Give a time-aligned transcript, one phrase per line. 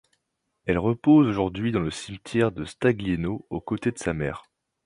[0.65, 4.45] Elle repose aujourd’hui dans le cimetière de Staglieno aux côtés de sa mère.